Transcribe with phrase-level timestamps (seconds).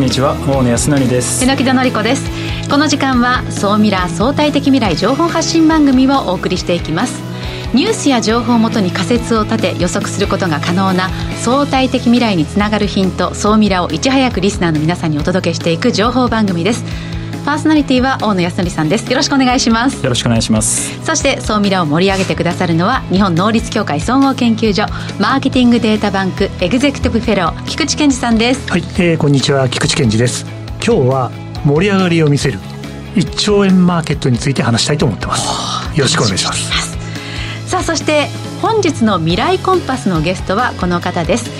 [0.00, 1.44] こんにちは大野康則です。
[1.44, 2.24] 榎田紀子です。
[2.70, 7.20] この時間は総ミラー相対的未来情報発信番組をお送りしていきます。
[7.74, 11.10] ニュースや情報をもとに仮説を立て予測することが可能な
[11.42, 17.09] 相対的未来につながるヒント総ミラーをいち早くリスナーの皆さんにお届けしていく情報番組です。
[17.50, 19.10] パーソナリティは大野康則さんです。
[19.10, 20.04] よろしくお願いします。
[20.04, 21.04] よろしくお願いします。
[21.04, 24.86] そして総ミラを盛り上げてくださるのは日本能率協会総合研究所
[25.18, 28.70] マーケティングデータバンクエグゼクティブフェロー菊池健二さんです。
[28.70, 30.46] はい、えー、こんにちは菊池健二です。
[30.76, 31.32] 今日は
[31.64, 32.60] 盛り上がりを見せる
[33.16, 35.98] 1兆円マーケットについて話したいと思ってます。
[35.98, 36.96] よろしくお願いします。
[37.66, 38.28] さあそして
[38.62, 41.50] 本日の未来コンパスのゲストはこの方です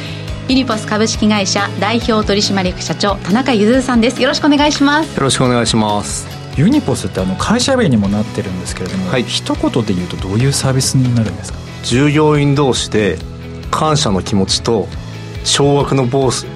[0.50, 4.20] ユニポス株式会社代表取締役社長田中ゆずさんです。
[4.20, 5.14] よろしくお願いします。
[5.14, 6.27] よろしくお願いします。
[6.56, 11.58] ユニポスってあの会社名にもなってるんですけれども、はい、一言で言うとどういうサービスになるんですか？
[11.84, 13.16] 従業員同士で
[13.70, 14.88] 感謝の気持ちと
[15.44, 16.48] 少額のボース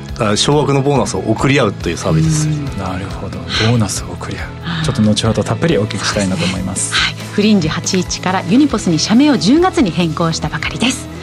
[0.43, 2.77] 少額のボーナスを送り合うというサービスです。
[2.77, 3.39] なるほど。
[3.39, 4.45] ボーナスを送り合
[4.83, 4.85] う。
[4.85, 11.14] ちょっと後ほどたっぷりお聞きしたいなと思います、はい、フリンジ81からユニポスに社名を10月に変更したばかりです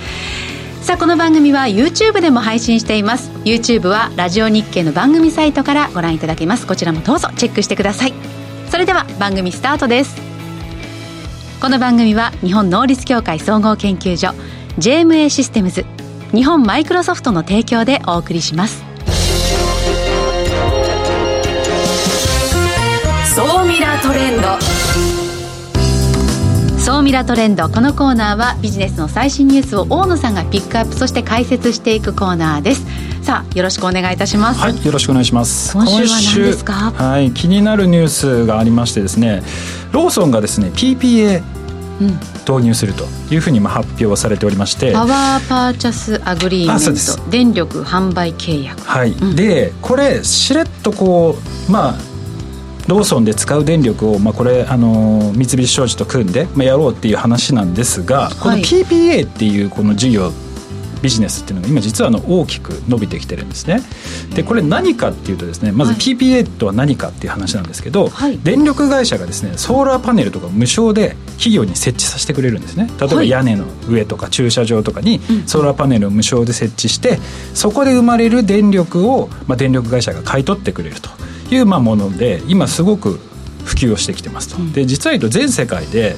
[0.81, 3.29] さあこの番組は YouTube でも配信しています。
[3.45, 6.65] YouTube はラジオ日経の番組サイトからご覧いただけます。
[6.65, 8.13] こちらもどうぞチェックしてください。
[8.69, 10.19] それでは番組スタートです。
[11.61, 14.29] この番組は日本能率協会総合研究所
[14.79, 15.85] JMA システムズ
[16.31, 18.83] 日本マイクロソフトの提供でお送りします。
[23.35, 24.60] 総ミラートレンド。
[27.01, 32.85] 総ミラトレンドこのコーナーはビジネスの最新ニュースを大野さんがピックアップそして解説していくコーナーです。
[33.23, 34.59] さあよろしくお願いいたします。
[34.59, 35.73] はいよろしくお願いします。
[35.73, 36.73] 今週は何ですか？
[36.91, 39.41] はい気になるニュースがありましてですね
[39.91, 41.41] ローソンがですね PPA
[42.47, 48.79] 導入するというふうに発表されておりまして power purchase agreement 電力販売契約。
[48.83, 51.35] はい、うん、でこれしれっとこ
[51.67, 52.10] うまあ
[52.87, 60.31] ローソンで使う電力を、まあ、これあの三菱商事と組んで、まあ、やろうっていう話なんですが、この PPA っていうこの事業
[61.01, 63.81] ビジネスっていうのが今実はあの大きく伸びてきてるんですね。
[64.35, 72.89] でこれ何かっていうとですねまず PPA とは何かっていう話なんですけど、はい、電力会社がですねソーラーパネルとか無償で企業に設置させてくれるんですね。
[72.99, 77.19] 例えば屋根の上とか駐車場とかにソーラーパネルを無償で設置して
[77.53, 81.09] そこで生まれる電力を、まあ、電力会社が買い取ってくれると。
[81.55, 83.19] いうまあもので今すごく
[83.65, 84.57] 普及をしてきてますと。
[84.73, 86.15] で実は言うと全世界で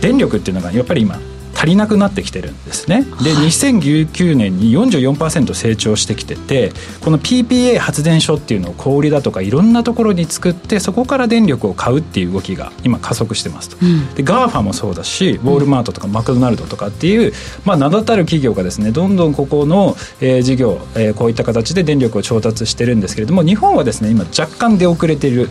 [0.00, 1.18] 電力っていうのがやっぱり今
[1.56, 3.02] 足りなくなってきてるんですね。
[3.22, 17.32] で、はい、2019年に44%成長してきててこの PPA 発電所っていうのを小売りだとかいろんなところに作ってそこから電力を買うっていう動きが今加速してますと、うん、で GAFA もそうだしウォールマートとかマクドナルドとかっていう、
[17.64, 25.48] まあ、名だたる企業がですねどんどんここの、えー、事業、えー、こういった形で電力を調達してるんですけれども日本はですね今若干出遅れている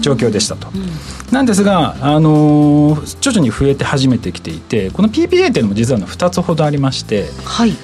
[0.00, 0.68] 状況でしたと。
[0.72, 0.86] うん。
[1.32, 7.76] なんですが、あのー、徐々に増えて始めてきていてこの PPA っていうのも実は2つほどありまして、はい、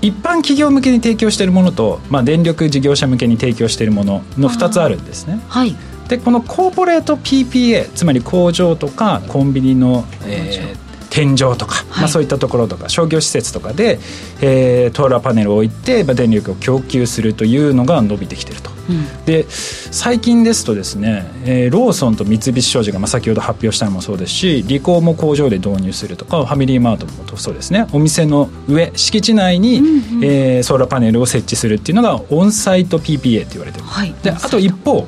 [0.00, 5.40] 一般企業向けに提供しているものと、まあ、電力事業者向けに提供しているものの2つあるんですね。
[5.48, 5.76] はい。
[6.08, 10.87] でこのコーポレート PPA つまり工場とかコンビニの、えー、
[11.18, 13.98] 天井とか、はい、まあ、そういったところとか商業施設とかで、
[14.40, 18.70] えー、トーラーパネルを置いて、まあ、電力を供給するというのが伸びてきてると。
[18.88, 27.86] うん、で最近ですとですね、えー、ローソンと三菱商事が、まあ、先ほど発表したのもそうですしリコーも工場で導入するとかファミリーマートもそうですね。
[27.92, 29.86] お店の上敷地内に、うん
[30.18, 35.06] うん、えー、ソーラーパネルを設置するっていうのがオンサイト PPA って言われてる、はい、であと一方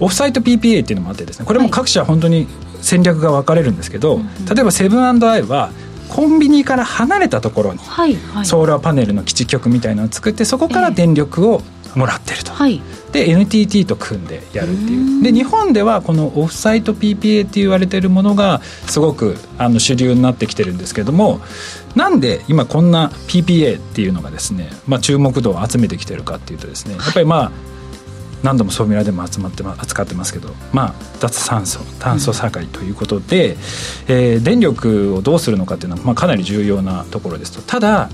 [0.00, 2.48] オフサイト PPA っていうのもあってですねこれも各社本当に
[2.80, 5.70] 戦略が分かれるんですけど、はい、例えばセブンアイは
[6.08, 7.78] コンビニから離れたところに
[8.44, 11.62] ソーラーパネルの基地局みたいなのを作ってそこから電力を
[11.94, 12.80] もらってると、はい、
[13.12, 15.22] で NTT と組んでやるっていう。
[15.22, 21.40] で日本ではこのオフサイト PPA って言われてるものがすごくあの主流になってきてるんですけども
[21.94, 27.52] なんで今こんな PPA っていうのがですね、まあ、注目度を集めてきてるかっていうとですねやっぱりまあ
[28.42, 33.58] 何度もソミラでも集まって扱ってますけど、まあ、脱炭素炭素社会ということで、うん、
[34.08, 37.62] えー、電力をどうするのかっていうのは、まあ、かなり重要なところですと。
[37.62, 38.10] ただ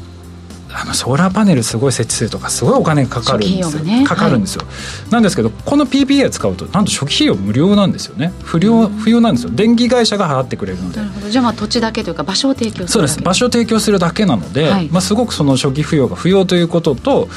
[0.78, 4.68] あのソーラーパネルすごい設置するとかすごいお金かかるんですよ、ね、かかるんですよ、は
[5.08, 8.32] い、なんですけどこの PPA を使うとなんと初期費用無料なんですよね。
[8.42, 9.50] 不料不要なんですよ。
[9.50, 10.98] 電気会社が払ってくれるので。
[10.98, 11.30] なるほど。
[11.30, 13.22] じゃあまあ土地だけというか場所を提供するそうです。
[13.22, 17.28] 場所を提供するだけなので、はい、まあ、すごくその初期費用が不要ということと、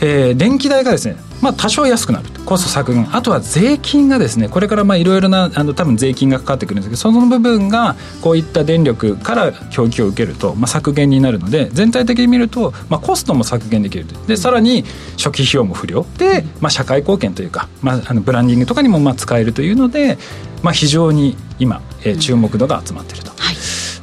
[0.00, 3.14] えー、電気代がですねまあ、多少安くなるコスト削減。
[3.14, 14.84] あとは税金がですねこれからいろいろなあの多分税金がかかってくるんですけどその部分がこういった電力から供給を受けると、まあ、削減になるので全体的に見ると、まあ、コストも削減できるでさらに
[15.18, 16.06] 初期費用も不良。
[16.16, 20.18] で、まあ、社会貢献というか、まあ、あのブランディングとかにもまあ使えるというので、
[20.62, 23.30] まあ、非常に今、えー、注目度が集まっていると。
[23.30, 23.56] はい、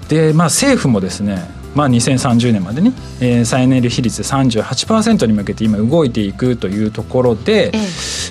[0.10, 7.80] でまあ、政府もですねまあ、2030年までに、えー、再エネ比率38%に向けて今動いていくというところで、ええ、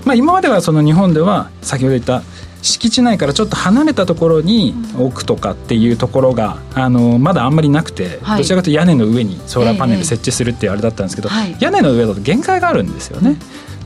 [0.04, 2.22] まあ、今まではその日本では先ほど言った
[2.62, 13.36] 敷地内からちょっと離れたところに置くとかっていうところがあのまだあんまりなくて、はい、どちらかというと屋根の上にソーラーパネル設置するっていうあれだったんですけど、え、屋根の上だと限界があるんですよね。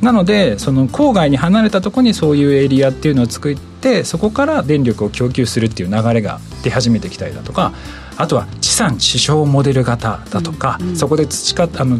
[0.00, 7.72] なのでその郊外に離れたところにそういうエリアっていうのを作ってそこから電力を供給するっていう流れが出始めてきたりだとか
[8.16, 11.98] あとは地産地消モデル型だとか、うんうん、そこで培ったあの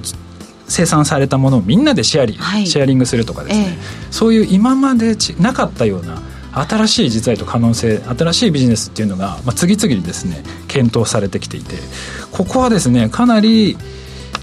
[0.69, 6.23] 生産されたものをみんなでシェアリ,、はい、シェアリングするとかですね、えー、そういう今までなかったような
[6.53, 11.76] 新しい実在と可能性新しいビジネスっていうのが、まあ、次々にですね検討されてきていて
[12.31, 13.76] ここはですねかなり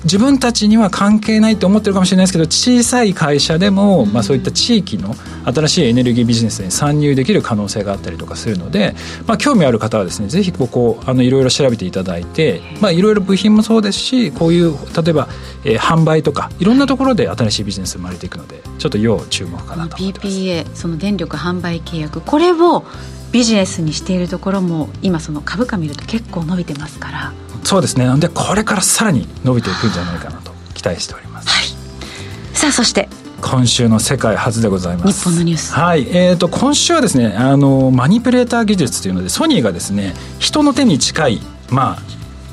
[0.04, 5.16] 自分たちには関係ないと思ってるかもしれないですけど小さい会社でも、まあ、そういった地域の
[5.46, 8.96] 新しいエネルギービジネスに参入できる可能性があったりとかするので、
[9.28, 15.28] まあ、興味ある方はですねぜひここあのいろいろ調べていただいて、まあ、いろいろ部品もそうですしこういう例えば、
[15.66, 22.86] えー、販売とかいろんなところで新しいビジネス生まれていくのでちょっと要注目かなと思って PPA その電力販売契約これを
[23.32, 27.34] ビジネスにしているところも今その株価見ると結構伸びてますから
[27.70, 28.12] そうですね。
[28.18, 33.08] でこれからさらに伸びていくんじゃないかなと期待しております、はい、さあそして。
[33.44, 35.20] 今週の世界初でございます。
[35.20, 35.74] 日本のニュース。
[35.74, 36.08] はい。
[36.10, 42.02] えーと、今週はですねあのマニピュレーター技術というのでソニーがですね人の手に近いまあ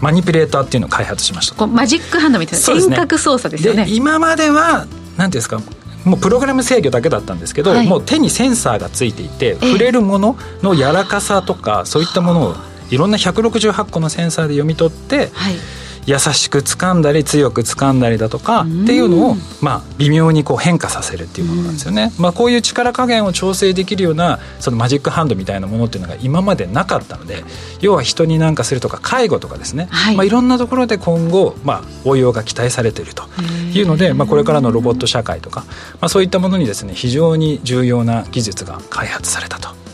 [0.02, 1.56] マニピュレーターっていうのを開発しました。
[1.56, 3.86] こうマジックハンドみたいな、遠隔操作ですよね。
[3.88, 5.62] 今までは何ていうんですか
[6.04, 12.54] もうプログラム制御だけだったんですけど、はい、もう手にセンサーがついていて触れるものの柔らかさとかそういったものを
[12.90, 15.54] いろんな168個のセンサーで読み取って、はい。
[16.06, 27.42] 優しく掴んだり強く掴んだりだとかっていうのを、まあ、微妙にこう変化させるっていうものなんですよね、まあ、こういう力加減を調整できるようなそのマジックハンドみたいなものっていうのが今までなかったので
[27.80, 30.16] 要は人に何かするとか介護とかですね、はい。
[30.16, 33.24] まあ、いろんなところで今後、まあ、応用が期待されていると
[33.74, 35.64] いうので、まあ、これからのロボット社会とか、
[36.00, 39.85] まあ、そういったものにですね非常に重要な技術が開発されたと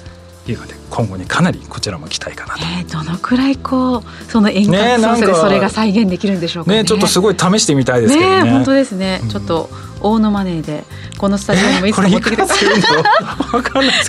[0.51, 9.69] いうので今後にかなりこちらも期待かなと、えー、どのくらいこうその遠隔操作でそれが再現できるんでしょうかね、ね、ちょっとすごい試してみたいですけどね、ね、本当ですね、うん、ちょっと
[10.01, 10.83] 大野マネーで
[11.19, 11.93] このスタジオにもい。
[11.93, 12.43] つか持ってきて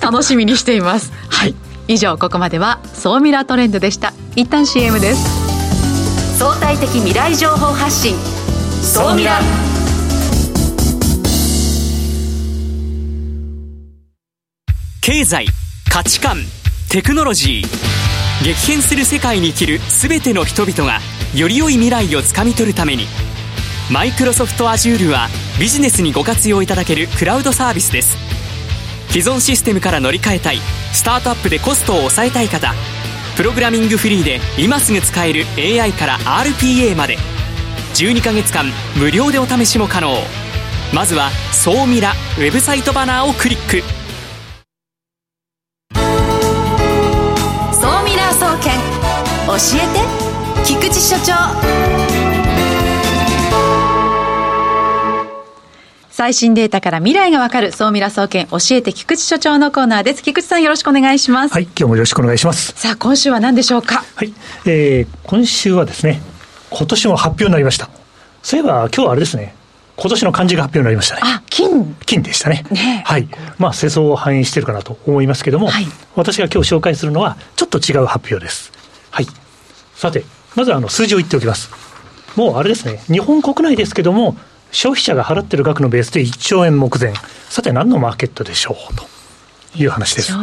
[0.02, 1.12] 楽しみにしています。
[1.30, 1.54] はい。
[1.88, 4.14] 以上ここまでは総ミラートレンドでした。
[4.36, 6.40] 一旦 CM です。
[6.40, 8.16] 相対的未来情報発信。
[8.82, 9.40] 総ミラ
[15.02, 15.48] 経済
[15.94, 16.38] 価値観
[16.90, 20.98] テクノロジー激変する世界に生きる全ての人々が
[21.36, 23.06] より良い未来をつかみ取るために
[23.92, 25.28] マイクロソフト Azure は
[25.60, 28.18] ビジネスにご活用いただけるクラウドサービスです。
[29.10, 30.58] 既存システムから乗り換えたい
[30.94, 32.74] スタートアップでコストを抑えたい方
[33.38, 37.18] プログラミングフリーで今すぐ使える AI から RPA まで
[37.94, 38.66] 12ヶ月間
[38.98, 40.18] 無料でお試しも可能。
[40.92, 44.03] まずは「総ミラ」ウェブサイトバナーをクリック。
[49.56, 49.60] え
[49.94, 50.66] て。
[50.66, 51.34] 菊池所長。
[56.10, 57.72] 最新データから未来がわかる。
[57.72, 58.48] 総ミラ総研。
[58.48, 60.24] 教えて菊池所長のコーナーです。
[60.24, 61.54] 菊池さんよろしくお願いします。
[61.54, 62.74] はい今日もよろしくお願いします。
[62.76, 64.04] さあ今週は何でしょうか？
[64.16, 64.34] はい、
[64.66, 66.22] えー、今週はですね
[66.70, 67.90] 今年も発表になりました。
[68.42, 69.56] そういえば今日はあれですね。
[69.96, 71.22] 今年の漢字が発表になりましたね。
[71.24, 71.96] あ、金。
[72.06, 72.66] 金でしたね。
[72.72, 73.04] ね。
[73.06, 73.28] はい。
[73.60, 78.72] まあ、世相を反映しているかなと思いますけども、はい、私が今日紹介するのは、ちょっと違う発表です。
[80.04, 80.12] はい。
[80.12, 81.70] さて、まずあの数字を言っておきます。
[82.36, 84.36] もうあれですね、日本国内ですけども、
[84.72, 87.14] 消費者が払ってる額のベースで1兆円目前。
[87.50, 89.14] さて何のマーケットでしょうと。
[89.76, 90.34] いう話です。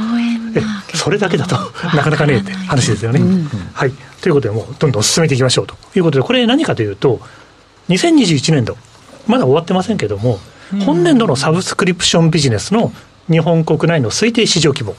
[0.57, 1.55] えそれだけだと
[1.97, 3.93] なかなかねって話ですよね、うん、はい。
[4.21, 5.77] ということでもうどんどん進めていきましょうと。
[5.95, 7.21] いうことで、これ何かというと、
[7.89, 8.77] 2021年度、
[9.27, 10.39] まだ終わってませんけども、
[10.85, 12.93] 本年度のサブスクリプションビジネスの
[13.31, 14.97] 日本国内の推定市場規模、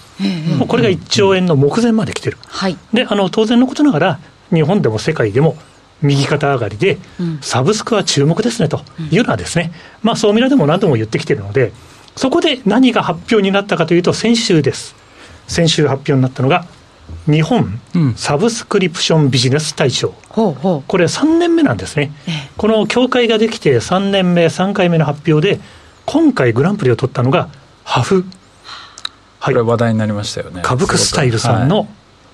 [0.57, 4.19] もうこれが1兆円の目前まで来てる、はい、であの当然のことながら、
[4.51, 5.55] 日本でも世界でも
[6.01, 6.97] 右肩上がりで、
[7.41, 8.81] サブスクは注目ですねと
[9.11, 11.71] いうのはですね、まあ、総ミラでも何度も言ってきてるので、
[12.15, 14.95] そこで何が発表になったかというと、先週です。
[15.47, 16.65] 先週発表になったのが、
[17.25, 17.79] 日本
[18.15, 20.55] サブスクリプションビジネス大賞、うん、
[20.87, 22.11] これ3年目なんですね、
[22.57, 25.61] この協会ができて3年目、3回目の発表で、
[26.05, 27.49] 今回グランプリを取ったのが
[27.83, 28.25] ハフ。
[29.39, 30.61] はい、これ話題になりましたよね。
[30.63, 31.87] 株クスタイルさんの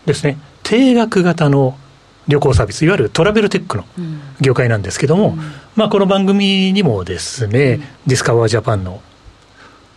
[0.05, 1.77] ですね、はい、定額型の
[2.27, 3.85] 旅行サービス、いわゆるトラベルテックの
[4.41, 5.39] 業界なんですけども、うん、
[5.75, 9.01] まあ、この番組にもですね、うん、ディスカバージャパンの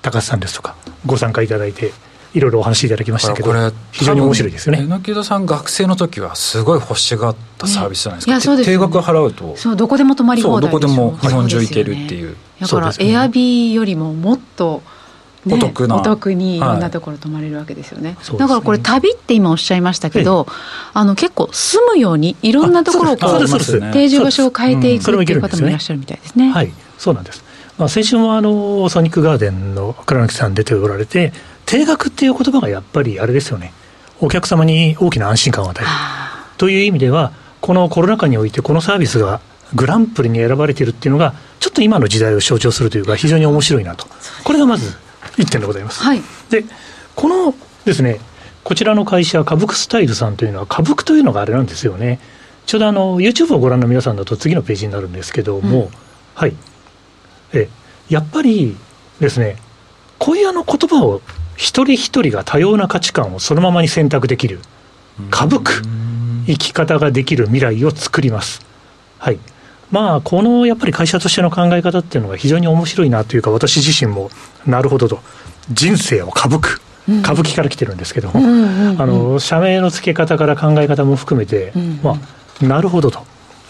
[0.02, 1.92] 高須さんですとか、ご参加いただいて、
[2.32, 3.52] いろいろお話しいただきましたけど、
[3.90, 4.87] 非常に面白いですよね。
[4.87, 12.37] 榎田さん、学生の時はすごい欲しがったサービスじゃないですか、ね、いやそうです、ね、定額払うと、そうどこでも泊まり放題どこでも日本中行けるっていう。
[12.60, 14.82] だから、エアビーよりももっと、
[15.47, 15.97] ね、お得な。
[15.97, 16.61] お得にい。
[16.61, 20.47] ろんなところ泊まれるわけですよね、はい、だからこれ旅って今おっしゃいましたけど、
[20.92, 23.49] あの結構住むようにいろんなところをこう
[23.92, 26.73] 定住場所を変えていくっていう方もいらっしゃるみたいですね、はい。
[26.99, 27.42] そうなんです。
[27.78, 31.32] まあ、先週もあのソニックガーデンの倉貫さん出ておられて
[31.64, 33.73] 定額っていう言葉がやっぱりあれですよね。
[34.20, 35.90] お客様に大きな安心感を与える。
[36.59, 37.32] という意味では
[37.62, 39.40] このコロナ禍においてこのサービスが
[39.75, 44.06] グランプリに選ばれているっていうのがちょっと今の時代を象徴するというか非常に面白いなと。
[44.44, 44.94] これがまず
[45.36, 46.02] 1点でございます。
[46.02, 46.64] はい、で
[47.14, 48.20] このですね
[48.62, 52.20] こちらの会社、株クスタイルさんというのは、株クというのがあれなんですよね、
[52.66, 55.88] ちょうどあの YouTube をご覧の皆さんだと次のページになるんですけども、うん、
[56.34, 56.54] はい、
[57.52, 57.68] え
[58.08, 58.76] やっぱり
[59.18, 59.56] ですね、
[60.18, 61.22] こういうあの言葉を
[61.56, 64.60] 一人一人が多様な価値観をそのままに選択できる、
[65.30, 65.82] 株ク、
[66.46, 68.60] 生き方ができる未来を作ります。
[69.18, 69.38] はい
[69.90, 74.30] まあ、このやっぱり会社としての考え方っていうのが非常に面白いなというか、私自身も
[74.66, 75.20] なるほどと、
[75.70, 76.80] 人生を歌舞伎、
[77.20, 78.40] 歌舞伎から来てるんですけども、
[79.02, 82.18] あの社名の付け方から考え方も含めて、ま
[82.62, 83.25] あ、なるほどと。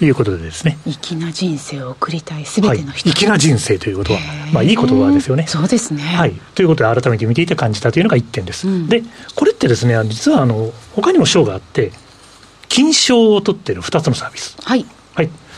[0.04, 0.78] いうことでですね。
[0.86, 4.20] 粋な人生を送りたいすべての人、はい、粋な人生ということは、
[4.52, 5.46] まあいい言葉ですよね。
[5.46, 6.02] そうですね。
[6.02, 6.32] はい。
[6.54, 8.66] ということで改めて見ていて感じたというのが一点です。
[8.66, 9.02] うん、で、
[9.34, 11.92] これってですね、実はあの他にも賞があって、
[12.68, 14.56] 金賞を取ってる二つのサービス。
[14.62, 14.86] はい。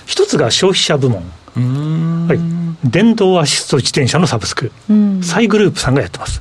[0.02, 0.06] はい。
[0.06, 1.23] 一つが消費者部門。
[1.54, 2.40] はい、
[2.88, 4.73] 電動アシスト自転車のサブスク、
[5.23, 6.40] サイグループさんがやってます。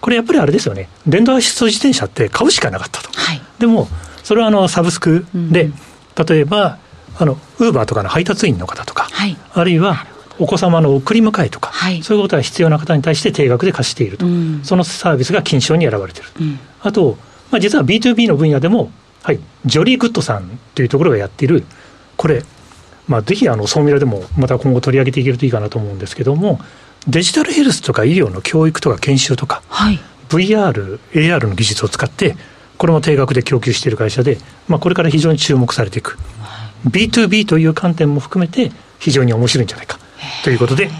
[0.00, 3.10] これやっぱりあれですよね、電動アシスト自転車って買うしかなかったと。
[3.12, 3.88] はい、でも、
[4.22, 5.70] それはあのサブスクで、
[6.28, 6.78] 例えば、
[7.18, 10.06] あのウーバーとかの配達員の方とか、はい、あるいは
[10.38, 17.18] お子様の送り迎えとか、はい、そういうことが必要な方に対して定額で貸していると、うん、そのサービスが金賞に選ばれている、うん、あと、
[17.50, 18.90] まあ、実は B2B の分野でも、
[19.22, 21.64] はい、ジョリーグッドさんというところがやっている、
[22.16, 22.42] これ、
[23.08, 26.60] まあ、ぜひあの総ミラでもまた今後取り上げていけるといいかなと思うんですけども、
[27.08, 32.36] デジタルヘルスとか医療の教育とか研修とか、はい、VR、AR の技術を使って、
[32.76, 34.38] これも定額で供給している会社で、
[34.68, 36.18] まあ、これから非常に注目されていく、
[36.86, 39.98] B2B という観点も含めて、非常に面白いんじゃないか。
[40.44, 40.90] ということで。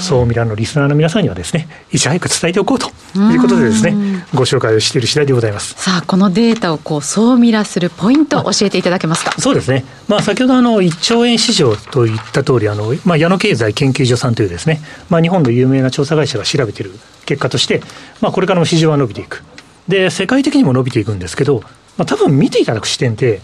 [0.00, 2.88] 総ミラのリスナーの皆さんにはですねいち早く伝えておこうと
[3.18, 5.74] いうことでですねご紹介をしている次第でございます。
[5.74, 9.32] さあこのデータをこう総ミラするポイント教えていただけますか？
[9.38, 16.92] そうですね、まあ、先ほどあの1兆円市場といった通りあの、まあ、矢野経済研究所さんというですね、まあ、日本の有名な調査会社が調べている
[17.26, 17.82] 結果として、
[18.20, 19.42] まあ、これからも市場は伸びていく。
[19.88, 21.60] で世界的にも伸びていくんですけど、
[21.96, 23.40] まあ、多分見ていただく視点って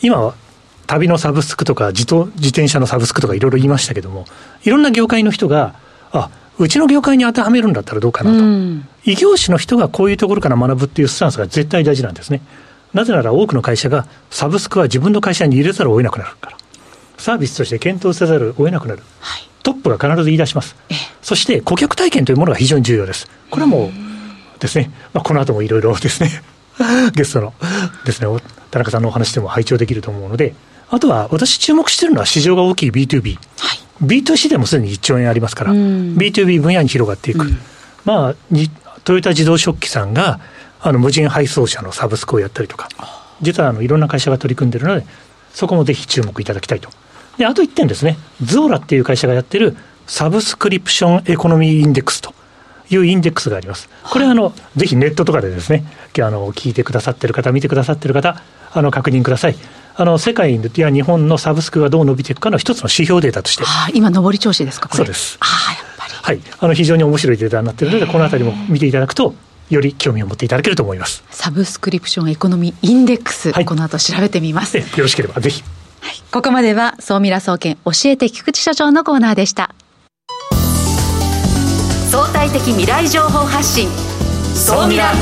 [0.00, 0.34] 今
[0.90, 4.24] 旅のサブスクとか自自転車のサブスクとかいろいろ言いましたけども、
[4.64, 5.76] いろんな業界の人が、
[6.10, 12.42] あうちの業界に当てはめるんだったらどうかなと、うん、異業種の人がこういうところから学ぶっていうスタンスが絶対大事なんですね。
[12.92, 16.56] なぜなら多くの会社がサブスクは自分の会社に入れざるを得なくなるから。
[17.18, 19.02] サービスとして検討せざるを得なくなる。
[19.20, 20.74] はい、トップが必ず言い出します。
[21.22, 23.30] そして顧客体験というものが非常に重要です。
[23.48, 23.90] これはもう
[24.58, 26.42] ですね、まあ、この後もいろいろですね、
[27.14, 27.54] ゲストの
[28.04, 28.26] ですね、
[28.72, 30.54] 田中さんのお話でも拝聴できると思うので、
[30.90, 33.36] あとは私注目しているのは市場が大きい B2B。
[33.36, 37.46] はい、B2C でもすでに1兆円ありますから、B2B 分野に広がっていく。
[37.46, 37.58] うん、
[38.04, 38.34] まあ、
[39.04, 40.40] トヨタ自動織機さんが、
[40.80, 42.88] あの、無人搬送車のサブスクをやったりとか、
[43.40, 45.06] 実はあの、いろんな会社が取り組んでいるので、
[45.54, 46.90] そこもぜひ注目いただきたいと。
[47.38, 52.34] で、あと1点ですね、 Zuora っていう会社がやってる Subscription Economy Index と。
[52.92, 53.88] いうインデックスがあります。
[54.02, 55.84] これはあの、ぜひネットとかでですね、
[56.18, 58.42] あの聞いてくださってる方、見てくださってる方、
[58.72, 59.54] あの確認ください。
[60.00, 63.64] あの世界や日本のサブスクがどう伸びていくかの一つの指標データとして。
[63.66, 65.36] あ、今、上り調子ですか、そうです。
[65.40, 66.14] あやっぱり。
[66.22, 69.34] はい、あの非常に面白いデータになっているので、このあたりも見ていただくと、
[69.68, 71.22] より興味を持っていただけると思います。
[71.30, 74.78] Subscription Economy Index、はい、この後調べてみます。
[74.78, 75.62] よろしければぜひ。
[76.00, 79.74] はい、ここまでは、総ミラ総研教えて菊池所長のコーナーでした。
[82.10, 83.90] 相対的未来情報発信、
[84.54, 85.12] 総ミラ。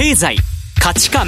[0.00, 0.36] 経済
[0.80, 1.26] 価値観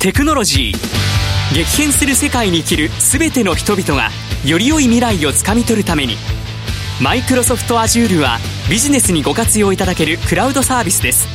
[0.00, 4.10] テクノロジー激変する世界に生きる全ての人々が
[4.44, 6.16] より良い未来をつかみ取るために
[7.00, 11.28] マイクロソフト Azure はビジネスにご活用いただけるクラウドサービスです。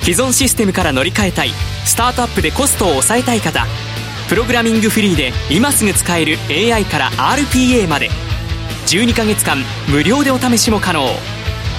[0.00, 1.50] 既存システムから乗り換えたい
[1.84, 3.66] スタートアップでコストを抑えたい方
[4.30, 8.08] プログラミングフリーで今すぐ使える AI から RPA まで
[8.86, 11.06] 12ヶ月間無料でお試しも可能。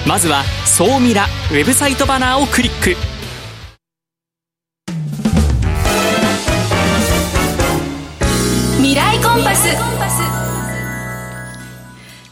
[0.05, 3.10] まずは「総ミラ」ウェブサイトバナーをクリック。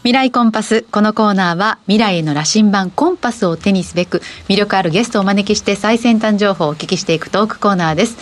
[0.02, 0.86] 未来コンパス。
[0.90, 8.16] このコーナーは未来への羅針盤コンパスを手にすべく魅力あるゲストをお招きして最先端情報をお聞きしていくトークコーナーです。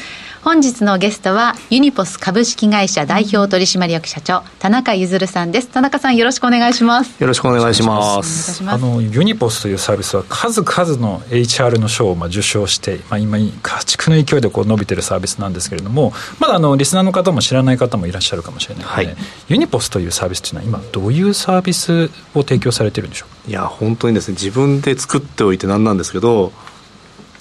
[0.49, 5.69] 本日のゲストはユニポス株式会社代表取締役社長田中譲さんです。
[5.69, 7.21] 田中さんよろしくお願いします。
[7.21, 8.67] よろしくお願いします。
[8.67, 19.17] あのユニポスというサービスは数々の HR の賞をまあ受賞して、まあ、今家畜の勢いでこう伸びてるサービスなんですけれどもまだあのリスナーの方も知らない方もいらっしゃるかもしれないので、はい、
[19.51, 23.51] ユニポスというサービスというのは今どういうサービスを提供されてるんでしょう？
[23.51, 26.55] いや本当にですね自分で作っておいてなんなんですけど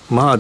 [0.10, 0.38] まあ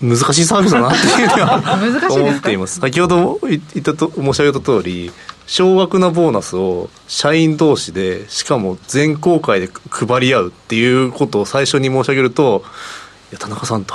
[0.00, 1.78] 難しいサービスだなっていうふうには
[2.10, 2.80] 思っています。
[2.80, 5.12] 先ほど言ったと申し上げた通り
[5.46, 12.62] 少額なボーナスを社員同士でしかも全公開で配り合うっていうことを最初に申し上げると
[13.32, 13.94] 「いや田中さん」と。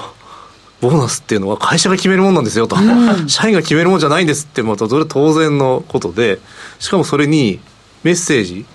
[0.81, 6.39] ボーナスっていうのは会社が決めるもんなんですよと、うん、社員が決めるもんじゃないんですってもうそれは当然のことで。
[6.79, 7.61] しかもそれに
[8.03, 8.65] メッセージ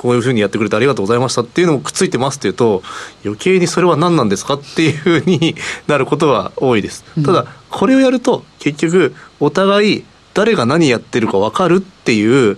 [0.00, 2.82] こういうふうにやってくれてありがとうございましたっていうのもくっついてますっていうと
[3.22, 5.54] 余計にそれは何なんですかっていうふうに
[5.88, 7.04] なることは多いです。
[7.22, 12.56] ただこれをやると結局お互い誰が何やってるか分かるっていう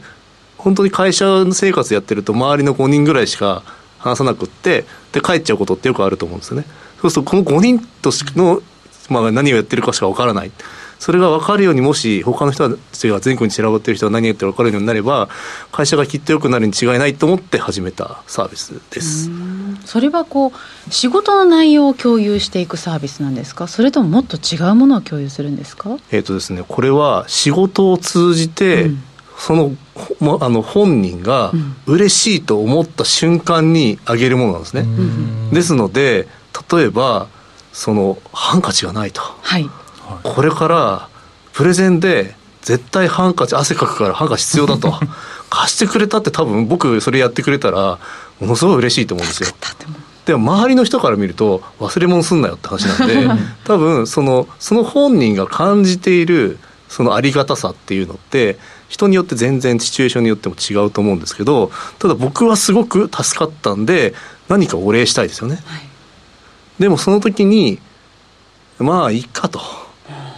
[0.56, 3.64] 本当に会社生活やってると周りの5人ぐらいしか
[3.98, 6.66] 話さなくってで帰っちゃうことってよくあると思うんですよね。
[7.00, 8.62] そうするとこの5人との、
[9.08, 10.52] まあ、何をやってるかしか分からない。
[11.02, 15.28] それが分かるようにもし他の人たちが全国に散らばってる人が何やってるか分かるようになれば
[15.72, 19.28] 会社がきっと良くなるに違いないと思って始めたサービスです。
[19.84, 23.66] それはこう仕事の内容を共有していくサービスなんですか？
[23.66, 25.96] それとももっと違うものを共有するんですか？
[26.12, 29.02] えっ、とですねこれは仕事を通じて、うん。
[29.36, 29.72] その
[30.40, 31.50] あの本人が
[31.86, 34.86] 嬉しいと思った瞬間にあげるものなんですね。
[35.52, 36.28] ですので
[36.70, 37.26] 例えば
[37.72, 39.68] そのハンカチがないと、はい、
[40.22, 41.08] これから
[41.52, 44.94] プレゼンで絶対ハンカチ汗かくからハンカチ必要だと
[45.50, 47.98] 貸してくれたって多分僕それやってくれたら
[48.40, 49.48] ものすごい嬉しいと思うんですよ。
[50.24, 53.28] でも周りの人から見ると忘れ物すんなよって話なんで
[53.64, 58.56] 多分そのその本人が感じているそのありがたさっていうのって
[58.88, 64.14] 人によって全然シチュエーションによっても違うと思うんですけどただ僕はすごく助かったんで
[64.48, 65.56] 何かお礼したいですよね。
[65.64, 65.80] はい、
[66.78, 67.80] でもその時に
[68.78, 69.81] まあいいかと。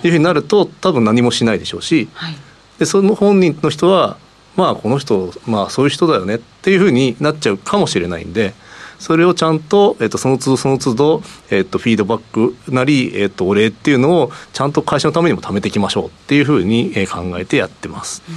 [0.08, 2.34] いうふうになると多分何もしないでしょうし、はい、
[2.78, 4.16] でその本人の人は
[4.56, 8.54] まあこの人まあそういう人だよねっていうふうになっちゃうかもしれないんで。
[8.96, 18.22] それをちゃんと、えっと、その都度その都度、えっと、フィードバックなり、えっと、お礼っていうのをちゃんと会社のためにも貯めていきましょうっていうふうに、え考えてやってます。
[18.28, 18.34] うん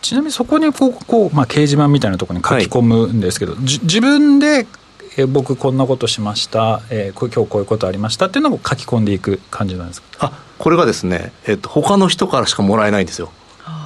[0.00, 4.66] ちなみにそこにこうこう、まあ、掲示板みたいなところに書き込むんですけど、はい、自分で
[5.18, 10.08] え僕こんなことしました、えー、今日こういうことありましたっていうのを書き込んでいく感じなんですか？
[10.32, 13.32] あこれがですね、えーと、他の人からしかもらえないんですよ。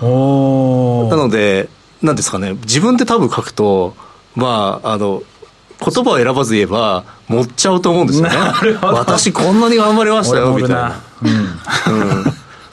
[0.03, 1.69] おなので
[2.03, 3.95] なんですかね自分で多分書くと
[4.35, 5.23] まああの
[5.79, 8.37] 言葉を選ばず言えば持っちゃうと思うんですよね。
[8.83, 11.31] 私こんなに頑張りましたよみたいな、うん。
[11.31, 12.25] うん、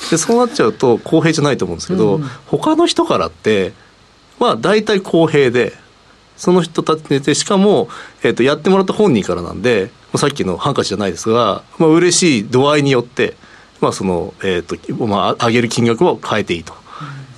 [0.10, 3.74] でそうなっちゃうと公平じゃないと思うんですけど、うん、他の人からって
[4.40, 5.78] まあ大体公平で
[6.38, 7.88] その人たちでしかも、
[8.24, 13.36] えー、とやってもらった本人からなんでさっきのハンカチじゃないですが、まあ嬉しい度合いによって、
[13.82, 16.74] まあそのえーとまあ、上げる金額を変えていいと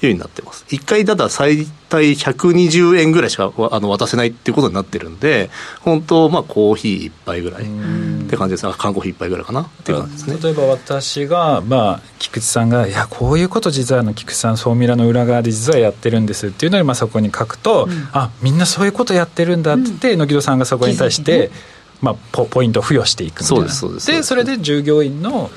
[0.05, 0.65] いうようになってます。
[0.69, 5.49] 一回ただ最大120円ぐらいしかあの渡せないっていうことになってるんで
[5.81, 7.65] 本当まあコーヒー一杯ぐらいっ
[8.29, 8.65] て感じです。
[8.65, 10.37] ね缶コーヒー一杯ぐらいかなっていう感じですね。
[10.41, 21.51] 例えば私が、まあ、菊池さんが「いやこういうこと実はあの菊池さん総ミラの裏側で実はやってるんです」っていうのに、まあ、そこに書くと「うん、あみんなそういうことやってるんだ」って言って、うん、野木戸さんがそこに対して、
[22.01, 23.69] まあ、ポポイントを付与していくみたいな。
[23.69, 24.07] そうです。
[24.07, 25.49] でそれで従業員の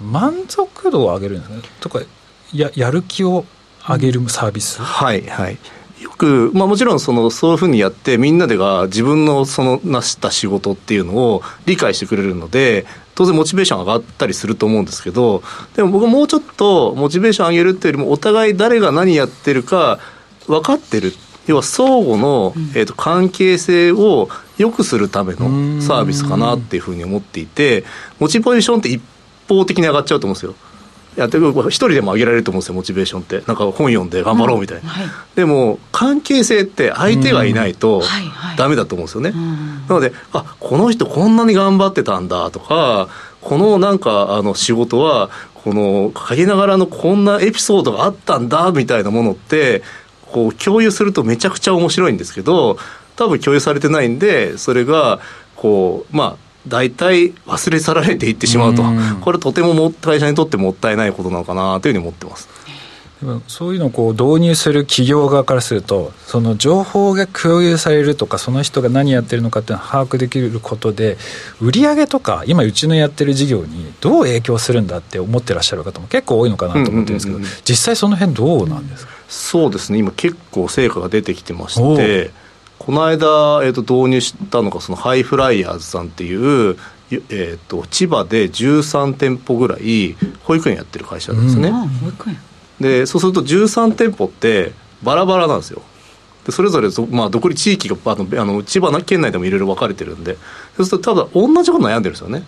[0.00, 1.62] 満足度を上げるんですね。
[1.80, 2.00] とか
[2.52, 3.44] ややる気を
[3.88, 5.58] 上げるサービス、はいはい。
[6.00, 15.42] よく、まあ、もちろんそのそういうふうにやってみんなでが自分のその成した仕事っていうのを理解してくれるので当然モチベーション上がったりすると思うんですけど
[15.74, 19.98] でも僕はもうちょっとモチベーション上げるっていうよりもお互い誰が何やってるか
[20.46, 21.12] 分かってる。
[21.46, 24.28] 要は相互の、えー、と関係性を
[24.58, 27.84] 良くするためのサービスかなっていうふうに思っていて
[28.18, 29.00] モチベーションって一
[29.48, 30.54] 方的に上がっちゃうと思うんですよ。
[31.16, 33.42] やって一人でも上げられると思うんですよモチベーションって。
[33.46, 34.88] なんか本読んで頑張ろうみたいな、うん。
[34.88, 38.02] はい、でも関係性って相手がいないと
[38.58, 39.32] ダメだと思うんですよね、
[39.88, 43.08] なのであこの人こんなに頑張ってたんだとか
[43.40, 49.82] このなんかあの仕事はこの陰ながらのこんなエピソードがあったんだみたいなものって
[50.30, 52.76] こう共有するとめちゃくちゃ面白いんですけど
[53.16, 55.20] 多分共有されてないんでそれが
[55.56, 58.82] こうまあ大体忘れ去られていってしまうと、
[59.20, 62.48] これとてもも会社にとってもったいないことなのかなというふうに思ってます。
[63.48, 71.16] そういうのをこう導入する企業側からするとその情報が共有されるとかその人が何やってるのかっていうのを把握できることで
[71.58, 79.12] 売上とか今うちのやってる事業にどう影響するんだって思ってらっしゃる方も結構多いのかなと思ってるんですけど、実際その辺どうなんですか？
[79.28, 79.98] そうですね。
[79.98, 82.30] 今結構成果が出てきてまして
[82.78, 83.26] この間、
[83.64, 86.34] えー、と導入したのがそのハイフライヤーズさんってい
[86.70, 86.76] う
[87.10, 92.36] えーと、千葉で13店舗ぐらい保育園やってる会社なんですね、うん、保育園。
[92.80, 95.82] でそうすると13店舗ってバラバラなんですよ。
[96.44, 100.36] でそれぞれ、まあ、独立地域があのあの千葉県内でもいろいろ分かれてるんで。
[100.76, 102.44] そうするとただ同じこと悩んでるんですよね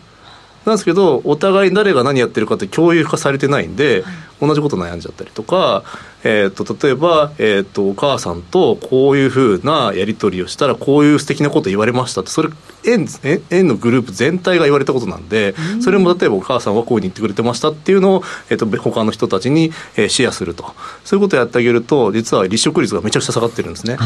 [0.64, 4.14] なんですけどお互い誰が何やってるかって共有化されてないんで、はい、
[4.49, 5.85] 同じこと悩んじゃったりとか、
[6.25, 12.51] えーと、例えば、えーと、お母さんとこういうふうなやり取りをしたらこういう素敵なこと言われましたってそれ
[12.85, 13.07] 園
[13.51, 20.75] 園のグループ全体が言われたことなんで、うん、それも例えばお母さんはこういうふうに言ってくれてましたっていうのを、えーと、と他の人たちに、えー、シェアすると。
[21.05, 23.97] そういうことをやってあげると実は離職率がめちゃくちゃ下がってるんですね。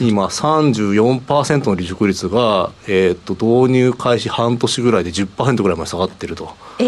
[0.00, 6.54] 今34%の離職率が、えー、と導入開始半年ぐらいで10%ぐらいまで下がってると。
[6.78, 6.84] え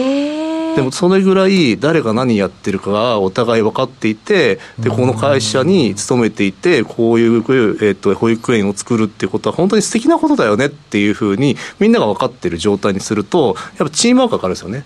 [0.72, 14.84] ー、でもそれぐらい誰が何やってるかがお互い分かっていてでこの会社に勤めていてこういう、えー、と保育園を作るっていうことは本当に素敵なことだよねっていうふうにみんなが分かってる状態にするとやっぱチームワークが上がるんですよね。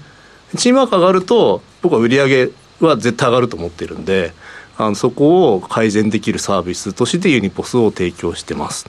[0.56, 4.32] チームワーク上がると僕は売り上げは絶対上がると思ってるんで。
[4.78, 8.86] あのそこを改善できるサービスとしてユニポスを提供してます。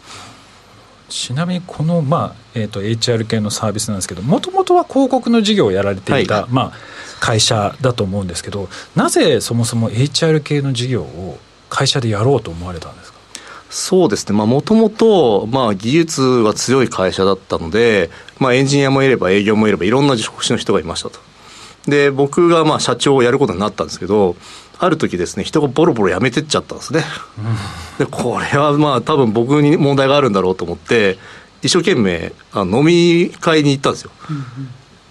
[1.07, 6.71] ちなみにこの、まあえーと、HR 系のサービスなんですけどもともとは広告の事業をやられていた、はい、まあ、
[7.21, 11.37] 会社だと思うんですけどなぜそもそも HR 系の事業を
[11.69, 13.19] 会社でやろうと思われたんですか？
[13.69, 21.19] そうですねもともと技術が強い会社だったので、まあ、エンジニアもいれば営業もいればいろんな職種の人がいましたと
[21.87, 24.35] で僕がまあ社長をやることになったんですけど
[24.79, 27.03] ある時ですね人がボロボロ辞めてっちゃったんですね、
[27.97, 31.17] でこれはまあ多分僕に問題があるんだろうと思って
[31.63, 34.43] 一生懸命あ飲み会に行ったんですよ、うんうん、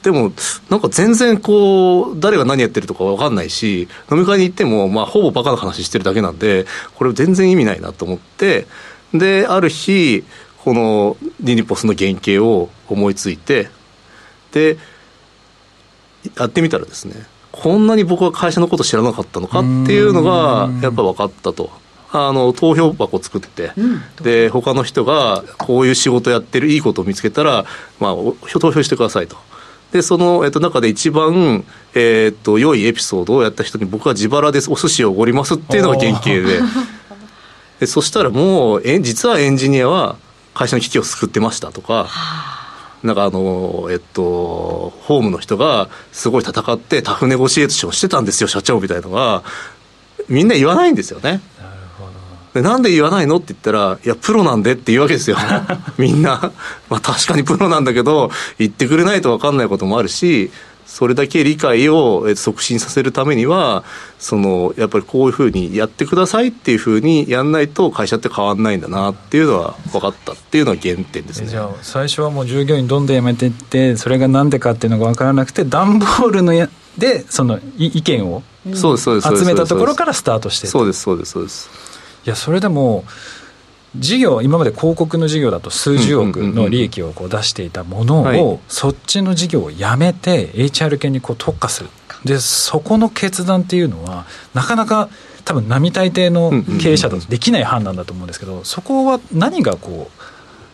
[0.02, 0.32] でも
[0.70, 8.66] なんか全然こう誰が何やってるとか分かんないし飲み会に行ってもまあほぼバカな話してるだけなんでこれ全然意味ないなと思って
[9.12, 10.22] である日
[10.58, 13.68] このディニポスの原型を思いついて
[14.52, 14.78] で
[16.36, 17.14] やってみたらですね
[17.52, 21.70] こんなに僕は会社のこと知らなかったのかっていうのがやっぱ分かったと。
[22.12, 27.66] あの投票箱作って、うん、で他の人がこういう仕事やってるいいことを見つけたら、
[27.98, 28.14] まあ、
[28.58, 29.36] 投票してくださいと。
[29.92, 36.42] でその、えっと、中で一番、えー、っと良いエピソードをやった人に僕は自腹でお寿司をおごりますっていうのが原型で
[37.80, 40.16] でそしたらもうえ実はエンジニアは
[40.54, 42.55] 会社の危機を救ってましたとか。
[43.06, 49.42] なんかあの、えっと、ホームの人がすごい戦ってタフネゴシエーションしてたんですよ、社長みたいなのが、
[50.28, 51.40] みんな言わないんですよね。
[52.54, 55.36] でなんで言わないのって言ったら、いや、プロなんでって言うわけですよ。
[55.98, 56.52] みんな。
[56.88, 60.50] まあ確かにプロなんだけど、言ってくれないと分かんないこともあるし、
[60.86, 63.84] それだけ理解を促進させるためには
[64.18, 71.48] そのやっぱりこういうふうにやってくださいっていうふうにやんないと会社って変わんないんだなっていうのは分かったっていうのは原点ですね。
[71.48, 80.66] じゃあ最初はもう従業員どんどん辞めていってそれが何でかっていうのが分からなくて段ボールのやでその意見を集めたところからスタートして。
[80.66, 81.68] そうですそうですそうです。
[82.24, 83.04] いやそれでも
[83.98, 91.90] 事業今まで広告の事業だと数十億の利益をこう出していたものを、そっちの事業をやめて HR 系にこう特化する。
[92.24, 95.08] でそこの決断っていうのはなかなか
[95.44, 100.22] 多分並大抵の経営者だとできない判断だと思うんですけどそこは何がこう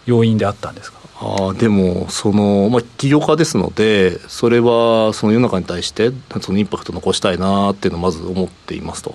[0.06, 1.02] 要因であったんですか？
[1.24, 9.14] あでもその、まあ、起業家ですのでそれはその世の中に対してそのインパクト残したいなっていうのをまず思っていますと。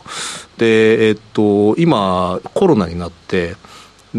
[0.58, 3.56] で、えっと、今コロナになって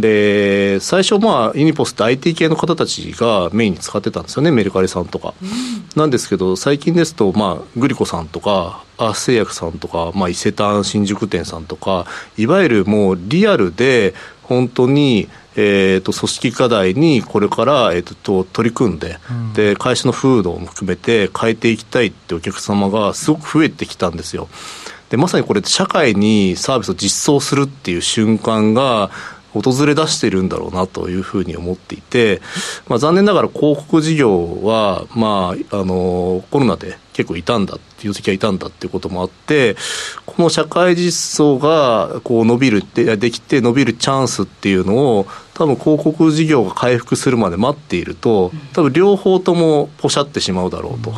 [0.00, 5.48] で最初まあユニポスって IT 系の方たちがメインに使ってたんですよねメルカリさんとか、うん、
[5.96, 12.06] なんですけど最近ですとまあグリコさんとかアース製薬さんとか、まあ、伊勢丹新宿店さんとか
[12.36, 15.28] いわゆるもうリアルで本当に
[15.60, 24.48] えーと、組織課題にこれから、えーと、取り組んでうん、で会社の風土も含めて変えていきたいってお客様がすごく増えてきたんですよ。
[25.10, 29.10] でまさにこれ社会にサービスを実装するっていう瞬間が
[29.52, 32.40] 訪れ出してるんだろうなというふうに思っていて、
[32.88, 39.74] まあ、残念ながら広告事業は、まあ、あのコロナで結構いたんだっていう時はいたんだっていうこともあって
[40.24, 45.26] この社会実装がこう伸びるってできて伸びるチャンスっていうのを
[45.58, 51.12] 多分広告事業が回復するまで待っていると多分両方ともポシャってしまうだろうと、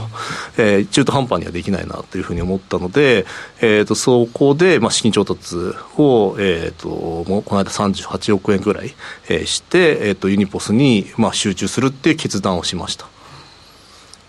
[0.57, 3.27] えー、中途半端にはできないなというふうに思ったので、
[3.61, 5.57] えー、とそこで、まあ、資金調達
[5.99, 6.89] を、えー、と
[7.31, 8.95] もうこの間38億円ぐらい、
[9.29, 13.07] えー、して、えー、とユニポスに、まあ、集中するっていう決断をしました。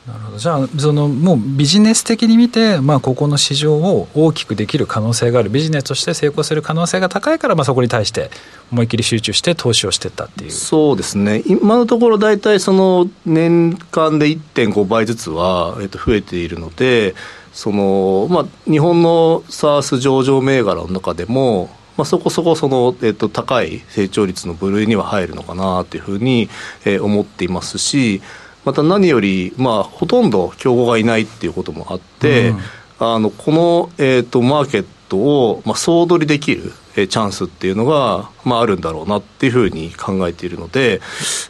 [0.08, 0.38] なるほど。
[0.40, 8.32] じゃあそのもうビジネス的に見て、まあ、ここの市場を大きくできる可能性があるビジネスとして成功する可能性が高いから、まあ、そこに対して
[8.72, 10.52] 思い切り集中して投資をしていったっていう。
[10.52, 11.44] そうですね。
[11.46, 17.14] 今のところ大体その年間で1.5倍ずつは、えっと、増えているので
[17.54, 26.50] その、まあ、日本の SARS 上場銘柄の中でもまあ、そこそこその、えっと、高い成長率の部類には入るのかなというふうに、
[26.86, 28.22] えー、思っていますし、
[28.66, 32.60] また何より、まあ、ほとんど競合がいないっていうこともあって、うん、
[33.00, 41.02] あのこの、えーと、マーケットを、まあ、総取りできる、えー、チャンスっていうのが、まあ、あるんだろうなっていうふうに考えているので、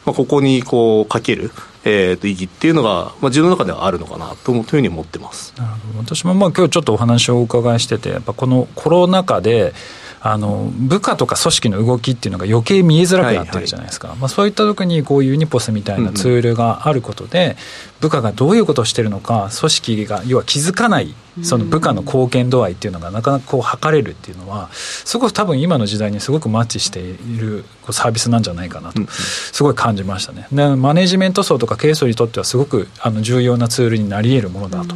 [0.06, 1.50] まあ、ここにこうかける、
[1.84, 5.54] えー、と意義っていうのが、まあ、自分の中ではあるのかなというふうに思ってます。
[5.58, 6.14] なるほど。
[6.14, 9.74] 私もまあ今日ちょっとお話をお伺いしててやっぱこのコロナ禍で
[10.24, 17.56] あの部下とか組織の動きっていうのが余計見えづらくなってるじゃないですか、はいはい、まあ、そういった時にこういうユニポスみたいなツールがあることで、
[18.02, 30.46] 部下がどういうことをしてるのか組織が要は気づかないその部下の貢献度合いっていうのがなかなかこう測れるっていうのはすごく多分今の時代にすごくマッチしているサービスなんじゃないかなとすごい感じましたね。
[30.52, 34.94] でマネジメント層とか経営層にとってはすごくあの重要なツールになり得るものだと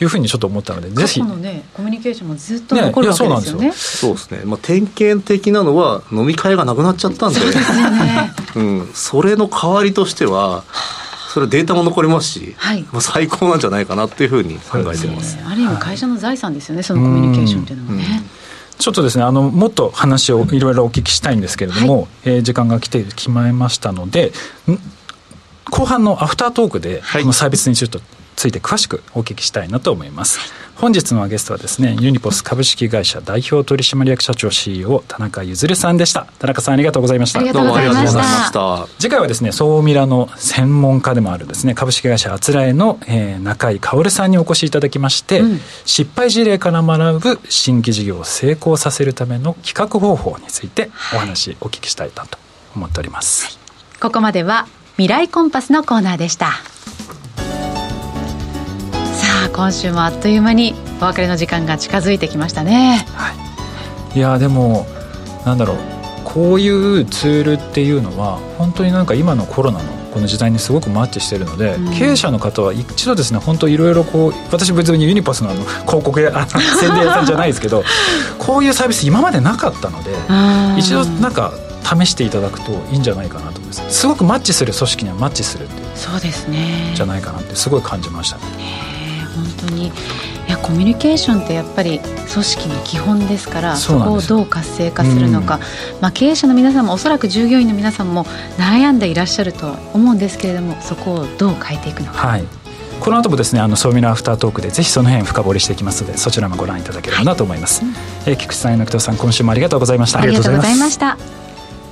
[0.00, 3.72] いうふうにちょっと思ったので、ぜひ、ね、コミュニケーションもずっと残るわけですよね。
[3.72, 4.42] そうですね。
[4.44, 7.40] まあ典型的なのは飲み会がなくなっちゃったんで、
[8.56, 10.64] うん、それの代わりとしては。
[11.32, 18.04] それデータも残りますし、はい、最高なんじゃないかなっていうふうに考えてます、ね、ある意味会社の財産ですよね、そのコミュニケーションっていうのはね。
[18.80, 24.32] ちょっとですねあのもっと話をいろいろお聞きしたいんですけれども、はい、えー、時間が来てしまいましたので
[25.70, 28.00] 後半のアフタートークで、このサービスにちょっと
[28.34, 30.40] ついて詳しくお聞きしたいなと思います。
[30.80, 36.26] 本日のゲストはですねユニポス株式会社代表取締役社長 CEO 田中譲さんでした。
[36.38, 37.40] 田中さんありがとうございました。
[37.40, 38.88] どうもありがとうございました。
[38.98, 52.38] 次回はですね総ミラの専門家でもあるですね株式会社あつらえの、えー、中井薫さんにお越しいただきまして、うん、失敗事例から学ぶ新規事業を成功させるための企画方法についてお話お聞きしたいなと
[52.74, 56.52] 思っております、はい、ここまでは未来コンパスのコーナーでした
[59.48, 63.32] 今週もあっという間にお別れの時間が近づいてきましたね、は
[64.14, 64.86] い、いやでも
[65.44, 66.00] なんだろう。
[66.24, 66.68] こうい
[67.00, 77.82] うツールっていうのは本当になんか今のコロナのこの時代にすごくマッチしているので、うん、経営者の方は一度ですね本当いろいろこう私別にユニパスのあの広告や宣伝屋さんじゃないですけど
[78.38, 80.12] こういうサービス今までなかったので
[80.78, 83.82] 一度なんか試していただくといいんじゃないかなと思います。
[83.88, 86.92] すごくマッチする組織にはマッチするっていうそうですね。
[86.94, 88.89] じゃないかなってすごい感じましたね。
[89.40, 89.86] 本当に。
[89.86, 89.90] い
[90.52, 95.60] やコミュニケーションってやっぱり組織の基本ですからそこをどう活性化するのか、うん、
[96.00, 98.24] まあ、経営者の皆さんもおそらく従業員の皆さんも
[98.58, 102.26] 悩んでいらっしゃると思うんですけれどもそこをどう変えていくのか。
[102.26, 102.44] はい。
[103.00, 107.94] この後もですねあのソーミラアフタートークでぜひその辺深掘りしていきますのでそちらもご覧いただければなと思います、はい、
[108.26, 110.20] えー、菊池さん榎戸さん今週もありがとうございました。
[110.20, 111.16] ありがとうございました。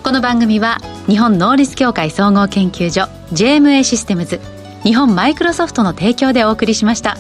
[0.03, 4.41] この番組は日本能率協会総合研究所 JMA システムズ
[4.83, 7.19] 日本マイクロソフトの提供でお送りしました